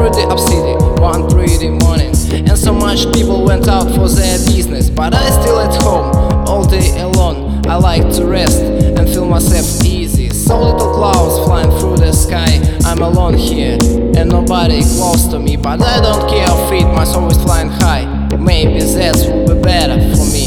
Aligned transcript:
pretty 0.00 0.22
up 0.22 0.38
city 0.38 0.72
one 0.98 1.28
pretty 1.28 1.68
morning, 1.68 2.14
and 2.32 2.56
so 2.56 2.72
much 2.72 3.00
people 3.12 3.44
went 3.44 3.68
out 3.68 3.84
for 3.94 4.08
their 4.08 4.38
business. 4.48 4.88
But 4.88 5.12
I 5.14 5.28
still 5.28 5.60
at 5.60 5.74
home 5.82 6.10
all 6.48 6.64
day 6.64 6.98
alone. 7.02 7.66
I 7.66 7.76
like 7.76 8.10
to 8.14 8.24
rest 8.24 8.62
and 8.62 9.06
feel 9.06 9.26
myself 9.26 9.84
easy. 9.84 10.30
So 10.30 10.58
little 10.58 10.94
clouds 10.94 11.44
flying 11.44 11.70
through 11.78 11.98
the 11.98 12.12
sky. 12.12 12.50
I'm 12.86 13.02
alone 13.02 13.34
here 13.34 13.76
and 14.16 14.30
nobody 14.30 14.80
close 14.96 15.28
to 15.28 15.38
me, 15.38 15.56
but 15.56 15.82
I 15.82 16.00
don't 16.00 16.30
care. 16.30 16.48
Feet, 16.70 16.86
my 16.86 17.04
soul 17.04 17.30
is 17.30 17.36
flying 17.42 17.68
high. 17.68 18.06
Maybe 18.38 18.80
that 18.80 19.16
will 19.28 19.54
be 19.54 19.62
better 19.62 19.98
for 20.16 20.24
me. 20.32 20.39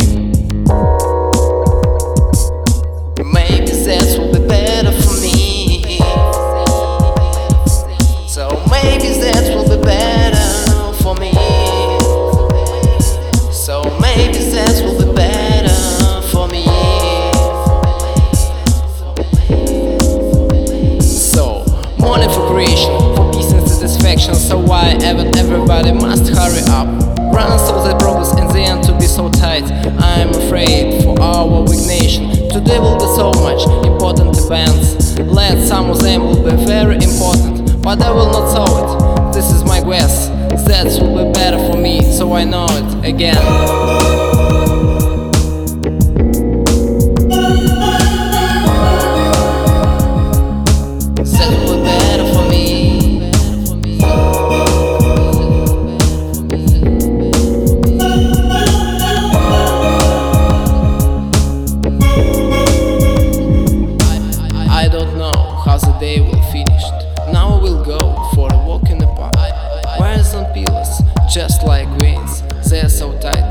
So 33.23 33.41
much 33.41 33.63
important 33.87 34.35
events. 34.37 35.17
Let 35.17 35.57
some 35.65 35.89
of 35.89 35.99
them 36.01 36.25
will 36.25 36.43
be 36.43 36.65
very 36.65 36.95
important, 36.95 37.81
but 37.81 38.01
I 38.01 38.11
will 38.11 38.29
not 38.29 38.51
solve 38.51 38.75
it. 38.83 39.33
This 39.33 39.49
is 39.49 39.63
my 39.63 39.79
guess. 39.81 40.27
That 40.67 40.87
will 40.99 41.23
be 41.23 41.31
better 41.31 41.57
for 41.71 41.77
me, 41.77 42.01
so 42.01 42.33
I 42.33 42.43
know 42.43 42.65
it 42.69 43.05
again. 43.05 43.35
That 51.37 51.49
will 51.65 51.77
be 51.77 51.83
better 51.83 52.33
for 52.33 52.49
me. 52.49 52.72
Just 71.33 71.63
like 71.63 71.87
veins, 71.99 72.43
they're 72.69 72.87
so 72.87 73.17
tight 73.19 73.42